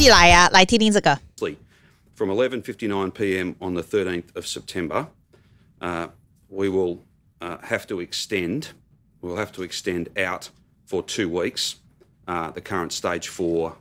[0.00, 1.18] 记来呀、啊，来听听这个。
[2.16, 3.56] From 11:59 p.m.
[3.60, 5.08] on the 13th of September,
[5.80, 6.08] uh,
[6.48, 7.00] we will
[7.40, 8.68] uh, have to extend.
[9.20, 10.48] We'll have to extend out
[10.86, 11.74] for two weeks.
[12.26, 13.76] Uh, the current stage four.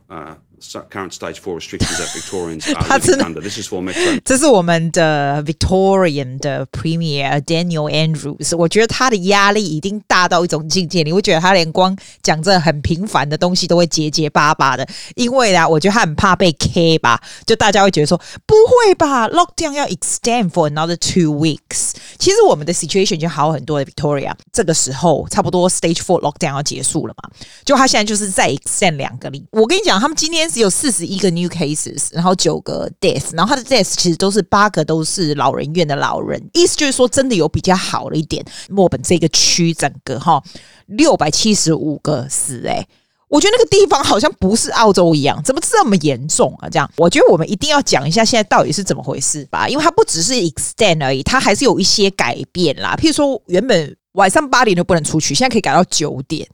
[0.61, 3.41] Uh, Current stage four restrictions that Victorians are living under.
[3.41, 4.21] This is for Metro.
[4.23, 8.55] 这是我们的 Victorian 的 Premier Daniel Andrews。
[8.55, 21.93] 我觉得他的压力已经大到一种境界，你会觉得他连光讲这很平凡的东西都会结结巴巴的，因为啊，我觉得他很怕被 K 吧，就大家会觉得说不会吧，Lockdown 要 extend for another two weeks。
[22.19, 27.31] 其实我们的 situation 就好很多的 Victoria，这个时候差不多 Stage Four Lockdown 要结束了嘛，
[27.65, 29.47] 就他现在就是再 extend 两个礼。
[29.53, 30.50] 我跟你讲，他们今天。
[30.51, 38.45] 只有四十一个 new cases，然后九个 death，然后他的 death 其实都是八个都是老人院的老人，意思就是说真的有比较好了一点。
[38.69, 40.43] 墨本这个区整个哈
[40.87, 42.89] 六百七十五个死哎、欸，
[43.29, 46.69] 我觉得那个地方好像不是澳洲一样，怎么这么严重啊？
[46.69, 52.97] 这样，我觉得我们一定要讲一下现在到底是怎么回事吧，因为它不只是 extend 而已，它还是有一些改变啦。
[53.01, 56.49] 譬如说原本晚上八点就不能出去，现在可以改到九点。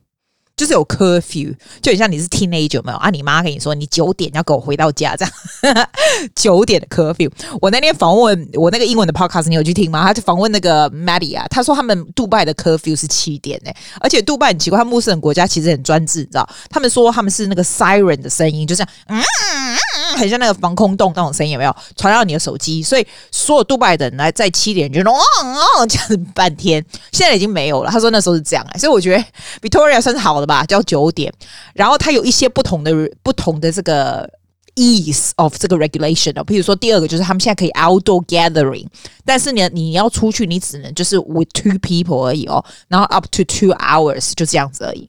[0.57, 3.11] 就是有 curfew，就很像你是 teenager 没有啊？
[3.11, 5.89] 你妈跟你说，你九点要给我回到家，这样
[6.35, 7.31] 九点的 curfew。
[7.61, 10.03] 我那天访问我那个英文的 podcast，你有去听吗？
[10.03, 16.49] 他就访问那个 Maddie 啊，他说他们杜拜的 curfew 是七点呢、而且杜拜很奇怪，他穆斯林国家其实很专制，你知道？
[16.71, 19.23] 他们说他们是那个 siren 的声音，就像嗯，
[20.17, 22.83] 很像那个防空洞那种声音，有没有传到你的手机？
[22.83, 27.91] 所以所有杜拜的人来在七点就哦哦这样子半天，现在已经没有了。
[27.91, 29.23] 他说那时候是这样、所以我觉得
[29.61, 30.47] Victoria 算是好的。
[30.47, 31.33] 吧，叫九点，
[31.75, 34.31] 然后它有一些不同的不同的这个
[34.77, 38.87] ease of 这个 regulation 的，比如说第二个就是他们现在可以 outdoor gathering，
[39.25, 45.09] 但是呢，你要出去，你只能就是 with two people 而已哦，然后 up to two hours 就这样子而已。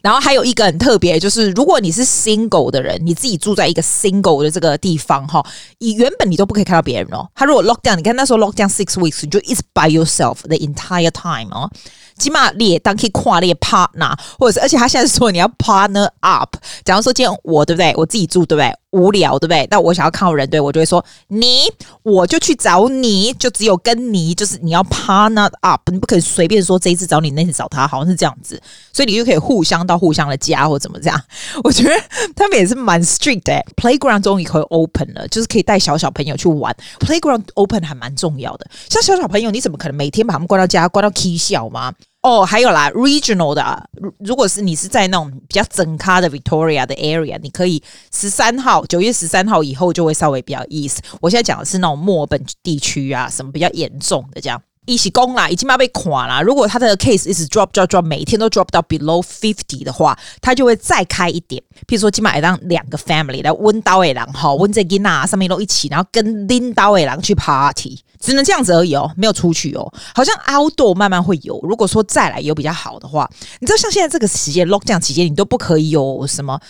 [0.00, 5.44] 然后还有一个很特别，就是如果你是 single 的人，你自己住在一个 single 的这个地方哈，
[5.78, 7.28] 你原本你都不可以看到别人哦。
[7.34, 11.70] 他如果 lock down，你看那时候 lock down six weeks，你就一直 by yourself the entire time 哦。
[12.18, 16.56] 起码你也当可以跨列 partner，或者是而且他现在说你要 partner up。
[16.84, 18.74] 假如说今天我对不对，我自己住对不对？
[18.90, 19.68] 无聊对不对？
[19.70, 21.64] 那我想要看人，对我就会说你，
[22.02, 28.60] 我就去找你，就只有跟你，就是你要 partner up，你不可以随便说这一次找你，那次找他，好像是这样子，
[28.92, 31.22] 所以你就可以互相到互相的家或怎么这样。
[31.62, 31.94] 我觉得
[32.34, 33.62] 他们也是蛮 strict 的。
[33.76, 36.74] Playground 终于可以 open 了，就是可以带小小朋友去玩。
[37.00, 41.92] Playground open 还蛮重要的，像小小朋友，你怎么可能每天把他们关到家，关到 Key 笑吗？
[42.28, 47.82] 哦，还有啦，regional 的，如果是你是在那种比较整咖的 Victoria 的 area，你可以
[48.14, 50.98] 十三号，九月十三号以后就会稍微比较 east。
[51.22, 54.60] 我现在讲的是那种墨尔本地区啊，什么比较严重的这样。
[54.84, 56.42] 一起攻啦，已经要被垮了。
[56.42, 61.62] 如果他的 case 一直 drop drop drop，每天都 drop 到 below fifty 的话，他就会再开一点。
[61.86, 69.92] 譬如说，起码让两个 family 来温刀尾狼哈，温这吉娜上面都一起，然后跟拎刀尾狼去 party，只能这样子而已哦，没有出去哦。
[70.14, 71.58] 好像 outdoor 慢慢会有。
[71.62, 73.28] 如果说再来有比较好的话，
[73.60, 76.60] 你知道像现在这个时间 lockdown 期间，你都不可以有什么。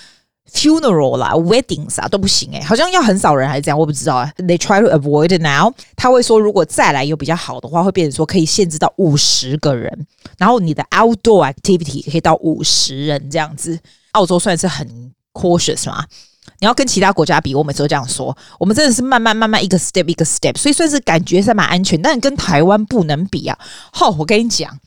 [0.50, 4.32] funeral 啦，weddings 啊都不行诶，好像要很少人还是这样，我不知道啊。
[4.38, 5.74] They try to avoid now。
[5.94, 10.06] 他会说，如果再来有比较好的话，会变成说可以限制到五十个人，
[10.38, 13.78] 然后你的 outdoor activity 可以到五十人这样子。
[14.12, 16.06] 澳洲算是很 cautious 嘛，
[16.60, 23.58] 你要跟其他国家比，我每次都这样说，我们真的是慢慢慢慢一个 step 一个 step，所以算是感觉是蛮安全，但跟台湾不能比啊。
[23.92, 24.78] 好，我跟你讲。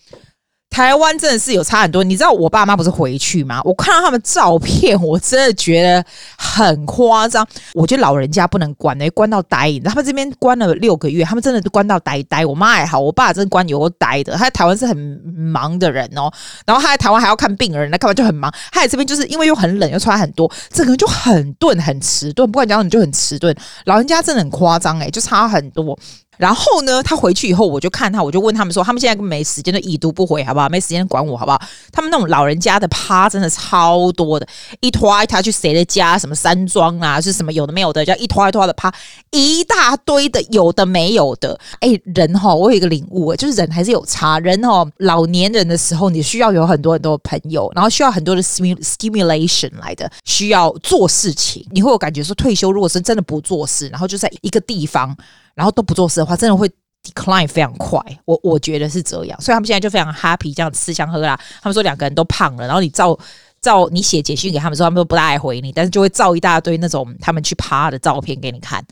[0.72, 3.62] 台湾真的是有差很多，你知道我爸妈不是回去吗？
[3.66, 6.04] 我看到他们照片，我真的觉得
[6.38, 7.46] 很夸张。
[7.74, 9.78] 我觉得老人家不能关，关到呆。
[9.84, 12.46] 他们这边关了六个月，他们真的都关到呆呆。
[12.46, 14.34] 我妈还好，我爸真的关有呆的。
[14.34, 14.98] 他在台湾是很
[15.36, 16.32] 忙的人哦，
[16.66, 18.50] 然后他在台湾还要看病人，那干嘛就很忙。
[18.72, 22.50] 他在这边就是因为又很冷，又穿很多，整个人就很钝，很迟钝。
[22.50, 23.54] 不管讲什么就很迟钝。
[23.84, 26.00] 老人家真的很夸张诶，就差很多。
[26.42, 30.68] 然后呢，他回去以后，我就看他，我就问他们说，他们现在没时间，就已读不回，好不好？
[30.70, 31.62] 没时间管我，好不好？
[31.92, 34.48] 他们那种老人家的趴真的超多的，
[34.80, 38.92] 一拖一拖去谁的家，什么山庄啊，是什么有的没有的，叫一拖一拖的趴，
[39.30, 41.56] 一大堆的，有的没有的。
[41.80, 44.40] 哎，人哈，我有一个领悟，就是人还是有差。
[44.40, 51.64] 人哈，老年人的时候，你需要有很多很多朋友，然后需要很多的 stimulation 来的，需要做事情。
[51.70, 55.16] 你会有感觉说，退休如果是真的不做事，然后就在一个地方。
[55.54, 56.70] 然后都不做事的话，真的会
[57.04, 58.00] decline 非常快。
[58.26, 61.40] 我我觉得是这样，所以他们现在就非常 happy，这样吃香喝辣。
[61.62, 63.18] 他们说两个人都胖了，然后你照
[63.60, 68.84] 照你写简讯给他们说，他们都不大爱回你，但是就会照一大堆那种他们去趴的照片给你看。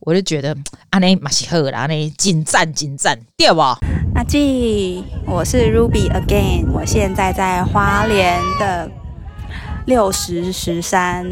[0.00, 0.54] 我就觉得
[0.90, 3.78] 阿内马西赫啦，阿内紧赞紧赞，对吧？
[4.14, 8.90] 阿季，我是 Ruby again，我现在在花莲的
[9.86, 11.26] 六十十三。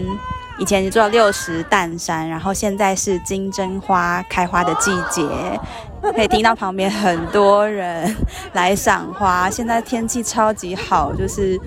[0.63, 5.29] 以前做六十担山，然后现在是金针花开花的季节，
[6.15, 8.15] 可以听到旁边很多人
[8.53, 9.51] 来赏花。
[9.51, 11.61] 现在天气超级好，就是。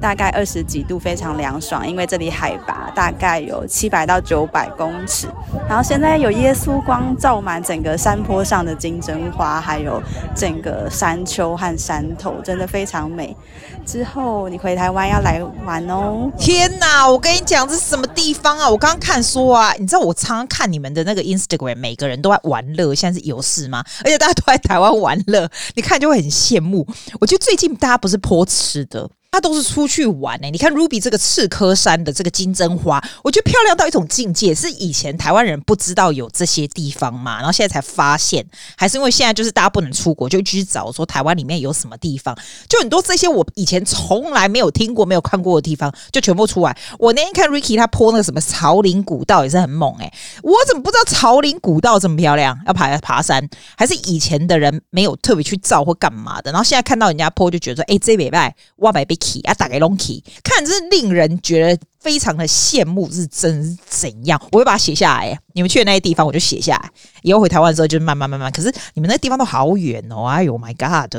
[0.00, 1.88] 大概二十几度，非常凉爽。
[1.88, 5.26] 因为这里海拔大概有七百到九百公尺，
[5.68, 10.02] 然后现在有耶稣光照满整个山坡上的金针花，还有
[10.34, 13.36] 整个山丘和山头，真的非常美。
[13.84, 16.30] 之后你回台湾要来玩哦！
[16.38, 18.68] 天哪，我跟你讲，这是什么地方啊？
[18.68, 23.82] 我刚刚看说啊，你知道我常常看你们的那个 Instagram，每个人都在玩乐，现在是有事吗？
[24.04, 26.86] 而且大家都在台湾玩乐，你看就会很羡慕。
[27.20, 29.08] 我觉得最近大家不是颇吃的。
[29.30, 38.44] 他都是出去玩呢、你看 Ruby 这个赤科山的这个金针花，我觉得漂亮到一种境界，是以前台湾人不知道有这些地方嘛，然后现在才发现，
[38.76, 42.36] 还是因为现在就是大家不能出国，就去找说台湾里面有什么地方，
[42.68, 46.76] 就很多这些我以前从来没有听过、没有看过的地方，就全部出来。
[46.98, 52.58] 我那天看 Ricky 他泼那个什么草岭古道也是很猛诶、我怎么不知道草岭古道这么漂亮？
[52.66, 53.46] 要爬爬山，
[53.76, 56.50] 还是以前的人没有特别去照或干嘛的？
[56.50, 59.40] 然后现在看到人家泼就觉得说，哎、欸，这礼拜哇白被。
[59.44, 64.40] 啊，打给 Lonky，看真是令人觉得非常的羡慕，是真是怎样？
[64.52, 65.38] 我会把它写下来。
[65.52, 66.90] 你们去的那些地方，我就写下来。
[67.22, 68.50] 以后回台湾的时候，就慢慢慢慢。
[68.50, 70.24] 可是你们那地方都好远哦！
[70.26, 71.14] 哎呦，My God，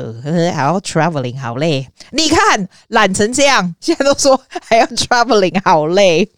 [0.54, 1.86] 还要 traveling，好累。
[2.10, 6.28] 你看懒成这样，现在都说还要 traveling，好累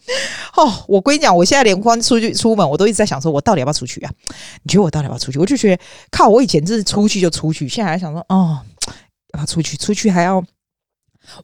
[0.55, 0.71] 哦。
[0.87, 4.11] 我跟你讲，我现在连光出去出门，我都一直在想，说我到底要不要出去啊？
[4.63, 5.39] 你觉得我到底要不要出去？
[5.39, 5.81] 我就觉得
[6.11, 8.93] 靠，我以前就是出去就出去，现在还想说，哦，要
[9.33, 9.77] 不要出去？
[9.77, 10.43] 出去还要。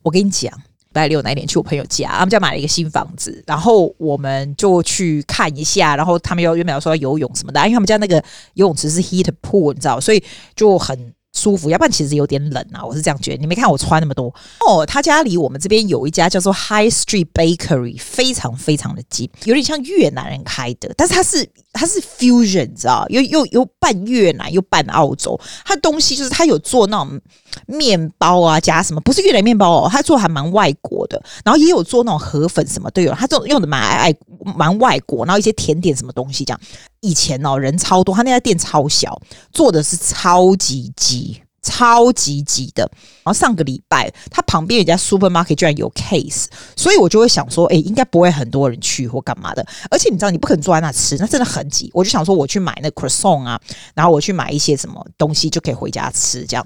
[0.02, 8.18] 我跟你讲，礼拜六那一天去我朋友家，他们家买了一个新房子，然后我们就去看一下，然后他们又原本要说要游泳什么的，因为他们家那个
[8.56, 10.24] 游泳池是 heat pool，你知道，所以
[10.56, 11.70] 就很舒服。
[11.70, 13.38] 要不然其实有点冷啊，我是这样觉得。
[13.38, 14.34] 你没看我穿那么多
[14.68, 14.86] 哦。
[14.86, 21.50] 他家离我们这边有一家叫做 High Street Bakery，非常非常的近，有点像越南人开的，但是它是。
[21.72, 25.40] 它是 fusion，你知道，又又又半越南又半澳洲。
[25.64, 27.22] 它东西就是它有做那种
[27.68, 31.22] 面包啊，加什么不是越南面包哦，它做还蛮外国的。
[31.46, 34.14] 然后也有做那种河粉什么都有，它这种用的蛮爱
[34.58, 35.24] 蛮外国。
[35.28, 36.60] 然后一些甜点什么东西这样。
[37.02, 41.42] 以前哦人超多，他那家店超小，做的是超级鸡。
[41.62, 42.90] 超级挤的，
[43.22, 49.64] 然后上个礼拜他旁边有家 supermarket 居然有 case，所以我就会想说，哎，应该不会很多人去或干嘛的。
[49.92, 51.92] 而且你知道，你不可能坐在那吃，那真的很挤。
[51.94, 53.60] 我就想说，我去买那 croissant 啊，
[53.94, 56.66] 然后我去买一些什么东西就可以回家吃，这样。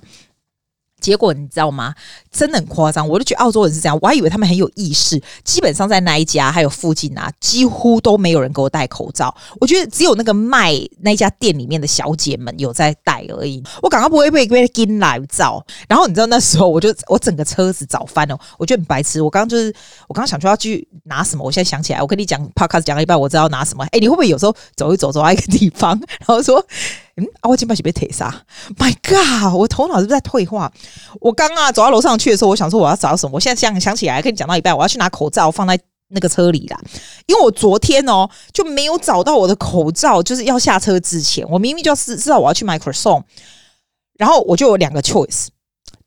[1.04, 1.94] 结果你知道吗？
[2.32, 5.22] 真的很夸张，我就觉得澳洲人是这样，我还以为他们很有意识。
[5.44, 9.36] 基本上在那一家还有附近啊，几乎都没有人给我戴口罩。
[9.60, 13.62] 我觉得只有那个卖那家店里面的小姐们有在戴而已。
[13.82, 15.64] 我刚刚不会被被跟来照。
[15.90, 19.22] 然后你知道那时候，我就我整个车子找翻了，我觉得很白痴。
[19.22, 19.68] 我刚刚就是
[20.08, 23.84] 我刚刚想说要去拿什么，我现在想起来，我跟你讲，Podcast 讲了一半，我知道拿什么。
[23.92, 26.66] 哎，你会不会有时候走一走走到一个地方，然后说？
[27.16, 28.44] 嗯，啊，我今把是被推杀
[28.78, 30.72] ？My God，我头脑是不是在退化？
[31.22, 33.36] 我刚刚啊走到楼上去的时候，我想说我要找什么？
[33.36, 36.80] 我现在想想起来，跟你讲到一半，我要去拿口罩放在那个车里啦。
[37.28, 43.24] 因为我昨天哦就没有找到我的口罩，就是要下车之前，我明明就要知道我要去买 croissant，
[44.18, 45.50] 然后我就有两个 choice，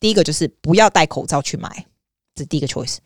[0.00, 1.86] 第一个就是不要戴口罩去买，
[2.34, 2.96] 这是第一个 choice。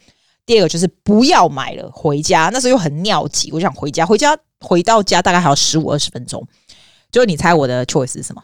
[0.47, 2.49] 第二个就是不要买了，回家。
[2.51, 6.45] 那时候又很尿急，我想回家，回家回到家大概还要十五二十分钟。
[7.11, 8.43] 就你猜我的 choice 是什么？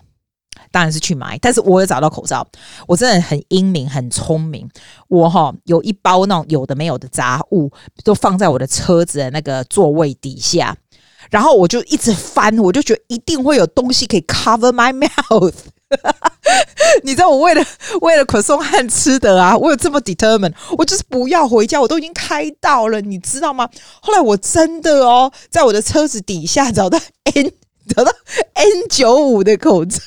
[0.72, 2.46] 当然是去买，但是我有找到口罩。
[2.86, 4.68] 我真的很英明，很聪明。
[5.08, 7.70] 我哈有一包那种有的没有的杂物，
[8.04, 10.76] 都放在我的车子的那个座位底下。
[11.30, 15.54] 然后我就一直翻，我就觉得一定会有东西可以 cover my mouth。
[17.04, 17.64] 你知道我为了
[18.00, 23.68] 为了可颂和吃的啊，我有这么 determined，我就是不要回家，我都已经开到了，你知道吗？
[24.00, 26.98] 后来我真的哦，在我的车子底下找到
[27.34, 27.52] N。
[27.94, 28.10] 找到
[28.54, 30.00] N 九五的口罩，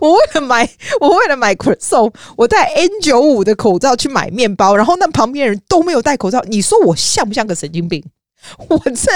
[0.00, 0.68] 我为了买，
[1.00, 8.04] 我为了买 croissant，我戴 N 九五的口罩去买面包，然后那旁边人都没有戴口罩，你说我像不像个神经病？
[8.68, 9.10] 我这，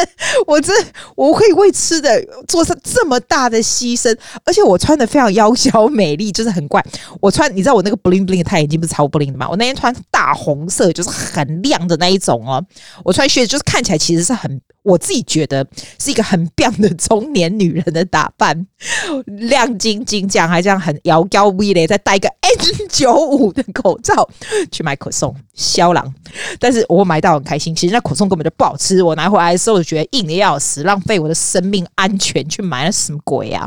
[0.47, 0.73] 我这，
[1.17, 6.81] 我可以为吃的做出这么大的牺牲，而且我穿的非常妖娇美丽，就是很怪。
[7.21, 9.49] 我穿，你知道我那个 bling bling 的太阳镜不是超 bling 的吗？
[9.51, 12.65] 我那天穿大红色，就是很亮的那一种哦。
[13.05, 14.61] 我穿靴子就是看起来其实是很。
[14.87, 15.67] 我自己觉得
[15.99, 18.67] 是一个很棒的中年女人的打扮，
[19.27, 24.29] 亮晶晶这样，还这样很妖娇美丽，再戴一个 N 九五的口罩
[24.71, 26.15] 去买可颂，肖郎。
[26.61, 33.67] 但是我买到很开心，其实那可颂根本就不好吃，我拿回来的时候就觉得硬的要死，浪费我的生命安全去买了什么鬼啊！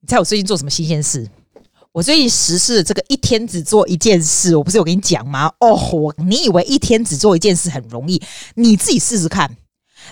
[0.00, 1.28] 你猜我最近做什么新鲜事？
[1.94, 5.46] 我最近实施的这个一天只做一件事，我不是有跟你讲吗？
[5.60, 8.20] 哦，吼你以为一天只做一件事很容易？
[8.56, 9.48] 你自己试试看。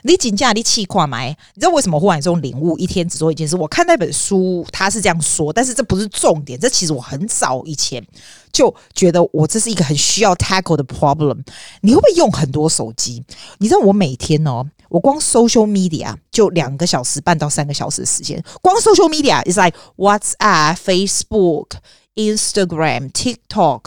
[0.02, 1.37] 你紧张，你气垮没？
[1.54, 2.78] 你知道为什么忽然这种领悟？
[2.78, 3.56] 一天只做一件事。
[3.56, 6.58] 我看那本书，他是这样说，但是这不是重点。
[6.58, 8.04] 这其实我很早以前
[8.52, 11.42] 就觉得，我这是一个很需要 tackle 的 problem。
[11.82, 13.22] 你会不会用很多手机？
[13.58, 18.42] 你知道我每天哦，我光 social media 就两个小时半到三个小时的时间。
[18.61, 21.72] 光 social media is like WhatsApp、Facebook、
[22.14, 23.84] Instagram、TikTok，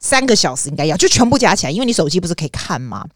[0.00, 2.20] 三个小时应该要，就全部加起来，因为你手机？
[2.20, 3.06] 不是可以看吗？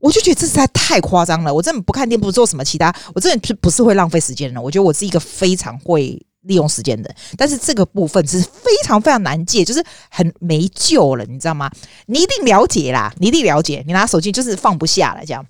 [0.00, 1.52] 我就觉得这实在太夸张了。
[1.52, 4.60] 我真的不看店，不做什么其他，我真的不是会浪费时间的。
[4.60, 11.70] 我觉得我是一个非常会利用时间的，但是这个部分是非常非常难戒，就是很没救了，你知道吗？
[12.06, 13.82] 你一定了解啦，你一定了解。
[13.86, 15.44] 你拿手机就是放不下来，这样。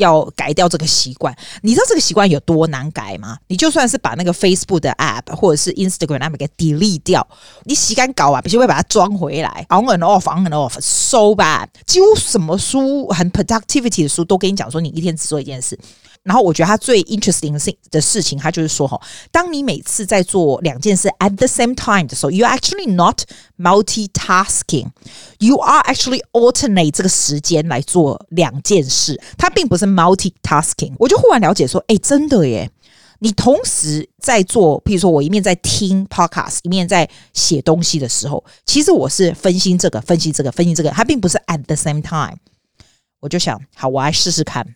[0.00, 3.36] 要改掉这个习惯，你知道这个习惯有多难改吗？
[3.46, 7.26] 你就算是把那个 Facebook 的 App 或者是 Instagram App 给 delete 掉，
[7.64, 9.66] 你习惯搞啊，必须会把它装回来。
[9.68, 11.68] On and off，on and off，so bad。
[11.86, 15.78] 几乎什么书很 productivity 的书都跟你讲说，你一天只做一件事。
[16.22, 17.52] 然后我觉得他最 interesting
[17.90, 19.00] 的事情，他就是说哈，
[19.32, 23.22] 当你每次在做两件事 at the same time 的时候，you actually not
[23.56, 30.92] multitasking，you are actually alternate 这个时间来做两件事，它并不是 multitasking。
[30.98, 32.70] 我就忽然了解说，哎，真的耶，
[33.20, 42.36] 你同时在做，譬如说我一面在听 podcast，一面在写东西的时候，其实我是分析这个，分析这个，分析这个，它并不是 at the same time。
[43.20, 44.74] 我就想，好，我来试试看。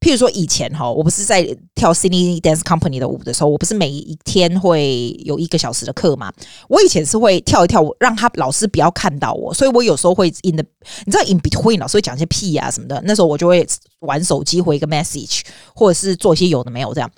[0.00, 1.42] 譬如说以前哈，我不是在
[1.74, 6.32] 跳 Sydney Dance Company 的舞的时候，我不是每一天会有一个小时的课嘛？
[6.68, 10.64] 我以前是会跳一跳，让他老师不要看到我，所以我有时候会 in the，
[11.04, 13.66] 你知道 in between 老师会讲一些屁啊什么的，那时候我就会
[13.98, 15.42] 玩手机回一个 message，
[15.74, 17.10] 或者是做一些有的没有这样。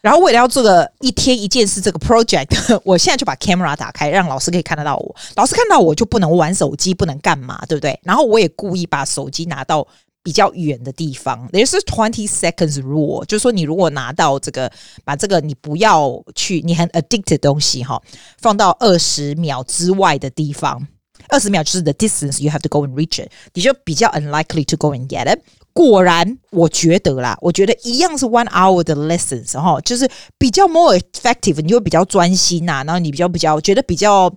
[0.00, 5.14] 然后为了要做个一天一件事这个 project， 我现在就把 camera 打开，让老师可以看得到我。
[5.36, 8.00] 老师看到我就不能玩手机，不能干嘛，对不对？
[8.02, 9.86] 然后我也故意把手机拿到。
[10.29, 14.71] 比较远的地方，也是 twenty seconds rule，就是说你如果拿到这个，
[15.03, 18.01] 把这个你不要去，你很 addicted 的东西哈，
[18.39, 20.87] 放到二十秒之外的地方，
[21.29, 25.39] 二十秒就是 the distance you have to go and reach it，你就比较 unlikely to go and get it。
[25.73, 34.27] 果然，我觉得啦，我觉得一样是 one hour 的 lessons 哈，就是比较 more effective，你会比较专心呐，然后你比较比较觉得比较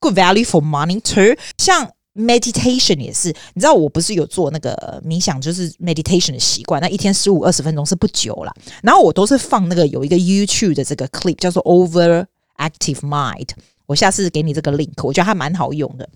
[0.00, 1.92] good value for money too，像。
[2.15, 6.79] Meditation 也是，你知道我不是有做那个冥想，就是 meditation 的习惯。
[6.79, 8.53] 那一天十五二十分钟是不久了，
[8.83, 13.49] 然后我都是放那个有一个 YouTube 的这个 clip，叫做 Overactive Mind。
[13.87, 16.07] 我下次给你这个 link，我觉得还蛮好用的。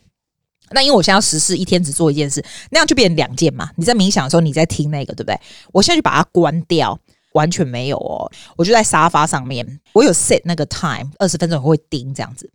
[0.72, 3.72] 那因为我现在要实施一天只做一件事，那样就变成两件嘛。
[3.76, 5.40] 你在冥想的时候你在听那个，对不对？
[5.72, 7.00] 我现在就把它关掉，
[7.34, 8.30] 完全没有哦。
[8.56, 12.50] 我就在沙发上面，我有 set 那个 time，二十分钟我会盯这样子。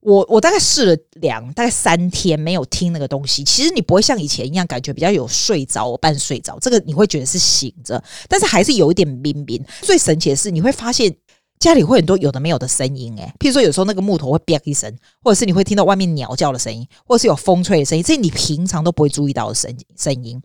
[0.00, 9.62] 我我大概试了两大概三天没有听那个东西，其实你不会像以前一样感觉比较有睡着半睡着，这个你会觉得是醒着，但是还是有一点冰冰。
[9.82, 11.14] 最神奇的是你会发现
[11.58, 14.90] 家里会很多有的没有的声音，诶，譬如说有时候那个木头会啪一声，
[15.22, 20.40] 或者是你会听到外面鸟叫的声音，或者是有风吹的声音，这是你平常都不会注意到的声声音。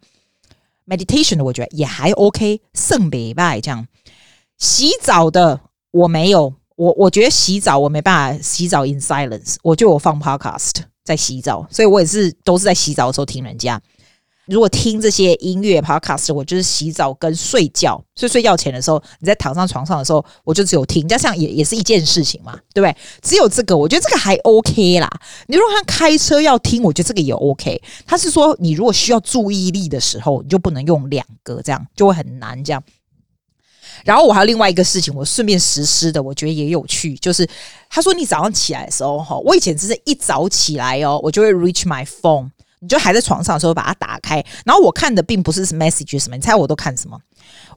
[0.86, 3.88] Meditation 的我觉得也还 OK，圣北拜这样
[4.58, 6.56] 洗澡的我没有。
[6.76, 10.72] 我我觉得洗澡我没办法洗澡 in silence，我就我放 podcast
[11.04, 13.82] 在洗澡，所以我也是都是在洗澡的时候听人家。
[14.48, 22.96] 如果听这些音乐 podcast，我就是洗澡跟睡觉，所以睡觉前的时候，你在躺上床上的时候，我就只有听，这样也也是一件事情嘛，对不对？
[23.24, 25.10] 只有这个，我觉得这个还 OK 啦。
[25.48, 27.82] 你如果看开车要听，我觉得这个也 OK。
[28.06, 32.84] 他是说，你如果需要注意力的时候，你就不能用两个，这样就会很难这样。
[34.04, 37.48] 然后我还有另外一个事情，我顺便实施的，我觉得也有趣，就是
[37.90, 42.50] 他说你早上起来的时候，哈，我以前只是一早起来哦，我就会 reach my phone，
[42.80, 47.18] 你就还在床上的时候把它打开，然后我看的并不是 message 什么，你猜我都看什么？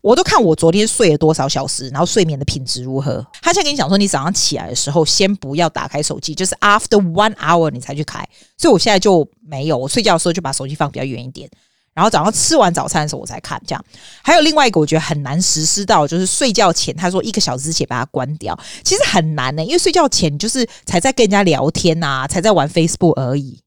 [0.00, 3.24] 我都看我昨天睡了多少小时，然后睡眠的品质如何。
[3.42, 11.50] 他现在跟你讲说，你早上起来的时候先不要打开手机，就是 after one hour 你才去开，所以我现在就没有，我睡觉的时候就把手机放比较远一点。
[11.98, 13.84] 然后早上吃完早餐的时候我才看，这样。
[14.22, 23.60] 还有另外一个我觉得很难实施到，就是睡觉前他说一个小时之前把它关掉，其实很难呢、因为睡觉前就是才在跟人家聊天呐、啊，才在玩 Facebook 而已。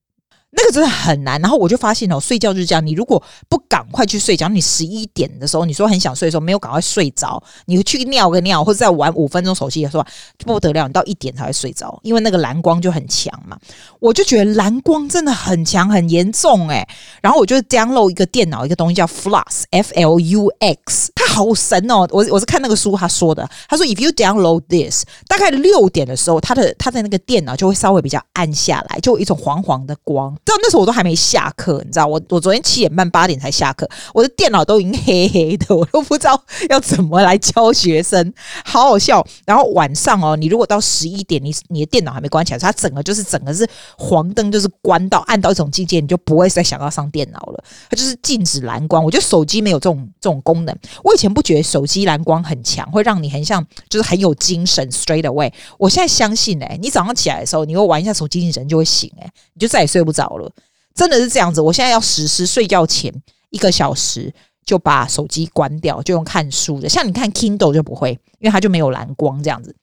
[0.53, 2.85] 那个真的很难，然后我就发现哦，睡觉就是这样。
[2.85, 10.05] 你如果不赶快去睡觉，你十一点的时候，你说很想睡的时候，没有赶快睡着，你去尿个尿，或者再玩五分钟手机的时候，
[10.39, 13.57] 不得了，你到一点才会睡着，因为那个蓝光就很强嘛。
[13.99, 16.85] 我就觉得蓝光真的很强，很严重诶。
[17.21, 22.05] 然后我就 download 一个电脑，一个东西叫 Flux，F L U X，它好神哦。
[22.11, 30.35] 我我是看那个书他说的，他说 If you download this，大概六点的时候，它的它的那个电脑就会稍微比较暗下来，就有一种黄黄的光。
[30.43, 38.33] 到那时候我都还没下课，你知道，我我昨天七点半八点才下课，我的电脑都已经黑黑的，我都不知道要怎么来教学生，
[38.65, 39.25] 好好笑。
[39.45, 43.67] 然后晚上哦，你如果到十一点，你你的电脑还没关起来，它整个就是整个是
[43.97, 47.63] 黄灯，就是关到暗到一种境界，你就不会再想要上电脑了。
[47.89, 49.03] 它就是禁止蓝光。
[49.03, 50.75] 我觉得手机没有这种这种功能。
[51.03, 55.51] 我以前不觉得手机蓝光很强，会让你很像就是很有精神，straight away。
[55.77, 60.49] 我现在相信诶、你早上起来的时候，你会玩一下手机，你人就会醒诶、你就再也睡不着好了。
[60.95, 63.13] 真的是这样子，我现在要实施睡觉前
[63.49, 64.33] 一个小时
[64.65, 66.87] 就把手机关掉，就用看书的。
[66.87, 69.75] 像你看 Kindle 就不会，因为它就没有蓝光这样子。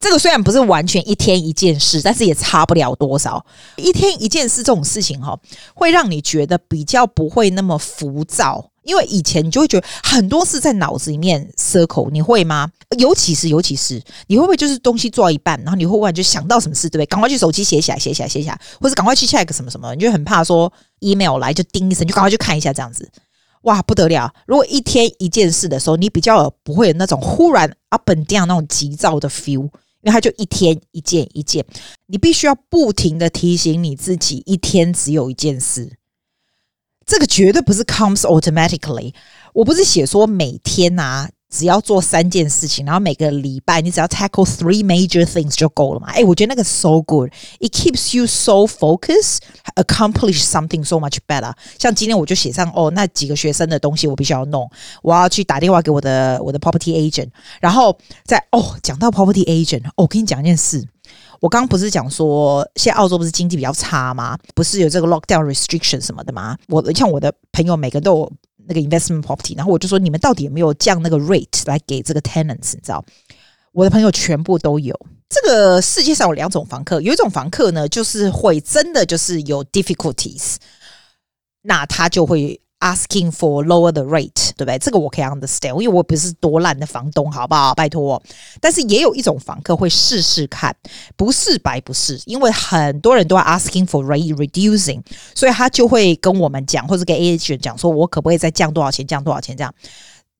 [0.00, 3.44] 这个虽然不是完全一天一件事，但是也差不了多少。
[3.76, 5.38] 一天一件事这种事情哈，
[5.74, 8.70] 会让你觉得比较不会那么浮躁。
[8.84, 12.70] 因为以前你就会觉得很多事在脑子里面 circle，你会吗？
[12.98, 17.06] 尤其是尤其是你会不会就是东西做到一半，然后你会忽然就想到什么事，对不对？
[17.06, 23.10] 赶快去手机写起来，写起来，写起来，或者赶快去 check 什么什么，你就很怕说 email 来就叮一声，就赶快去看一下这样子。
[23.62, 24.30] 哇，不得了！
[24.46, 29.70] 如果一天一件事的时候，你比较不会有那种忽然 up and down 那种急躁的 feel，因
[30.02, 31.64] 为它就一天一件一件，
[32.06, 35.90] 你必须要不停的提醒你自己，一天只有一件事。
[37.06, 39.12] 这个绝对不是 comes automatically。
[39.52, 46.08] 我不是写说每天啊，只要做三件事情，然后每个礼拜你只要 tackle three major things 就够了嘛？
[46.08, 47.30] 哎，我觉得那个 so good。
[47.60, 49.38] It keeps you so focused,
[49.76, 51.52] accomplish something so much better。
[51.78, 54.68] 像今天我就写上哦，那几个学生的东西我必须要弄，
[55.02, 57.28] 我要去打电话给我的我的 property agent，
[57.60, 60.84] 然后再哦，讲到 property agent，哦，我跟你讲一件事。
[61.40, 64.38] 我刚不是讲说，现在澳洲不是经济比较差吗？
[64.54, 66.56] 不是有这个 lockdown restriction 什么的吗？
[66.68, 68.32] 我像我的朋友，每个都有
[68.66, 72.74] 那个 investment property，然后我就说，你们到底有没有降那个 rate 来给这个 tenants？
[72.74, 73.04] 你知道，
[73.72, 74.98] 我的朋友全部都有。
[75.28, 80.56] 这个世界上有两种房客，有一种房客呢，就是会真的就是有 difficulties，
[81.62, 82.60] 那他就会。
[82.80, 84.78] Asking for lower the rate，对不对？
[84.78, 87.74] 这个我可以 understand，因为我不是多烂的房东，好不好？
[87.74, 88.22] 拜托。
[88.60, 90.76] 但是也有一种房客会试试看，
[91.16, 95.00] 不是白不是，因为很多人都要 asking for rate reducing，
[95.34, 99.74] 所以他就会跟我们讲，或者给 agent 讲，说我可不可以再降多少钱，降多少钱这样。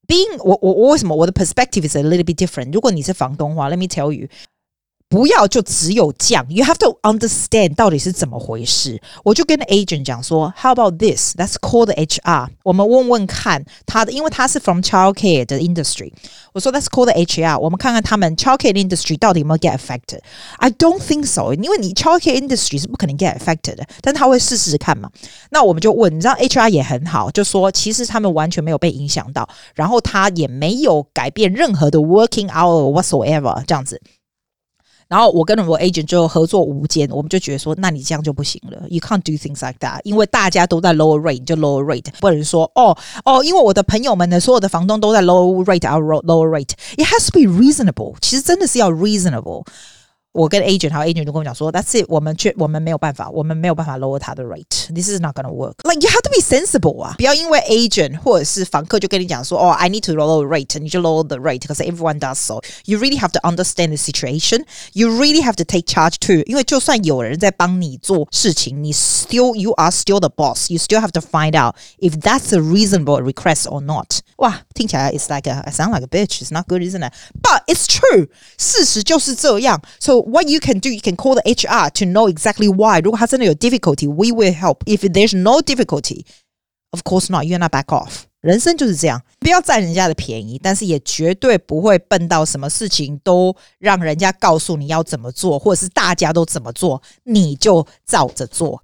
[0.06, 2.70] Being 我我我为什么我的 perspective is a little bit different？
[2.70, 4.28] 如果你是房东的话，Let me tell you。
[5.13, 9.01] 不要就只有降，You have to understand 到底是怎么回事。
[9.23, 11.35] 我就跟 agent 讲说，How about this?
[11.35, 12.49] Let's call the HR。
[12.61, 16.13] 我们问问看他的，因为他是 from childcare 的 industry。
[16.53, 23.17] 我说 Let's call the HR，我们看看他们 childcare industry 到底有没有 get affected。I don't think so，因为你 childcare industry 是不可能
[23.17, 25.09] get affected 的，但他会试试看嘛。
[25.49, 33.99] 那我们就问，你知道 HR 也很好，就说其实他们完全没有被影响到，然后他也没有改变任何的 working hour whatsoever 这样子。
[35.13, 46.21] 然后我跟我 agent 就合作无间，我们就觉得说，那你这样就不行了，You can't do things like that，因为大家都在 lower rate 就 lower rate，不能说哦哦，因为我的朋友们的所有的房东都在 lower rate，our
[46.23, 49.65] lower rate，it has to be reasonable，其实真的是要 reasonable。
[50.33, 56.21] 我跟 agent 还有 agent 就跟我讲说，That's it，我们却我们没有办法，我们没有办法 lower 他的 rate，this is not gonna work。Like you have
[56.21, 62.19] to be sensible 啊，不要因为 agent 或者是房客就跟你讲说，哦，I need to lower the rate，你就 lower the rate，because everyone
[62.19, 69.55] does so。You really have to understand the situation。You really have to take charge too，因为就算有人在帮你做事情，你 still
[69.55, 73.63] you are still the boss。You still have to find out if that's a reasonable request
[73.63, 74.19] or not。
[74.37, 79.81] 哇，听起来 it's like a I sound like a bitch，it's not good，isn't it？But it's true，事实就是这样。
[79.99, 83.01] So what you can do, you can call the HR to know exactly why.
[83.01, 84.79] 如果他真的有 difficulty, we will help.
[84.85, 86.25] If there's no difficulty,
[86.91, 87.45] of course not.
[87.45, 88.23] You're not back off.
[88.41, 98.81] 人生就是这样，不要占人家的便宜，但是也绝对不会笨到什么事情都让人家告诉你要怎么做，或者是大家都怎么做，你就照着做。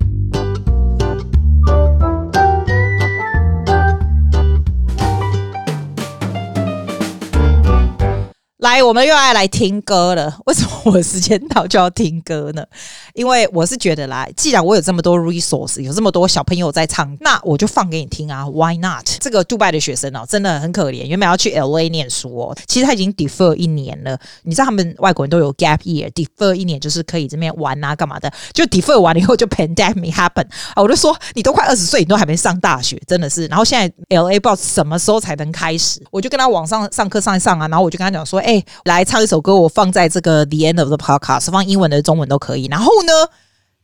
[8.60, 10.36] 来，我们又要来听歌了。
[10.44, 12.62] 为什么我时间到就要听歌呢？
[13.14, 18.46] 因为我是觉得啦，既然我有这么多 resource，有这么多小朋友在唱，那我就放给你听啊。
[18.46, 19.06] Why not？
[19.18, 24.18] 这个杜拜的学生哦，真的很可怜，原本要去 LA 念书哦，其实他已经 defer 一年了。
[24.42, 28.30] 你知道他们外国人都有 gap year，defer 一年就是可以这边玩啊，干嘛的？
[28.52, 30.44] 就 defer 完了以后就 pandemic happen
[30.74, 33.46] 啊，我就说你都快二十岁，你都还没上大学，真的是。
[33.46, 38.49] 然后现在 LA 不知道什么时候才能开始，我就跟他网上上课上一上啊，然后我就跟他讲说，哎。
[38.50, 42.66] 哎，来唱一首歌，我放在这个 the end of the podcast，放英文的、中文都可以。
[42.66, 43.12] 然后呢，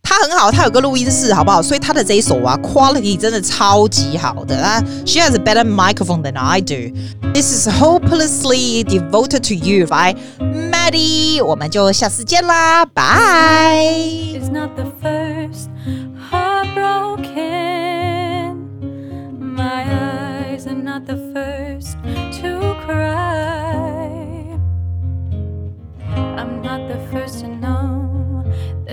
[0.02, 1.62] 他很好，他有个录音室，好不好？
[1.62, 4.82] 所以他的这一首啊，quality 真的超级好的啊。
[5.06, 6.92] She has a better microphone than I do.
[7.32, 11.40] This is hopelessly devoted to you by Maddie。
[11.44, 13.86] 我们就下次见啦，拜。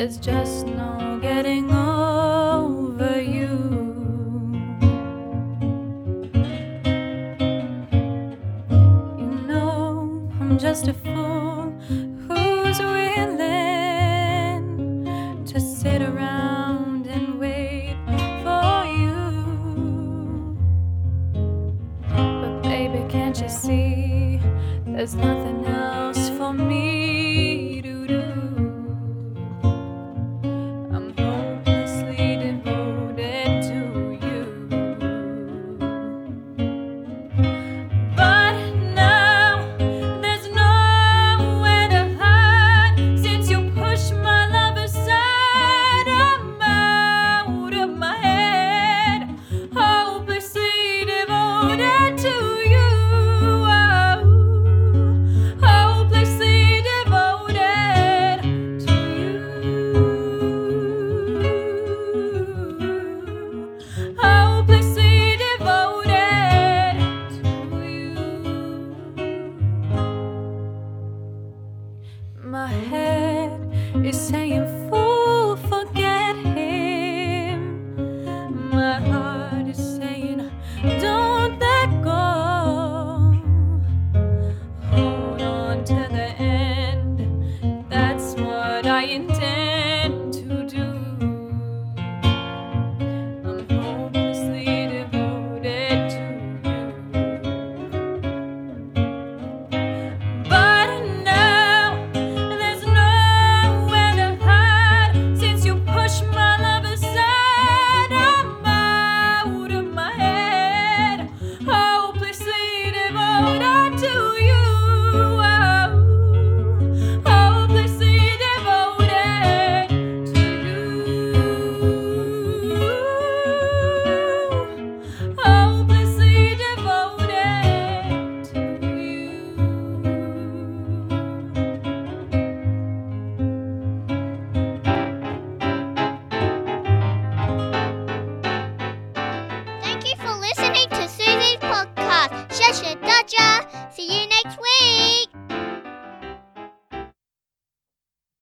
[0.03, 3.47] There's just no getting over you.
[9.17, 11.71] You know, I'm just a fool
[12.27, 13.45] who's willing
[15.45, 17.95] to sit around and wait
[18.43, 20.57] for you.
[22.09, 24.41] But, baby, can't you see
[24.85, 27.02] there's nothing else for me?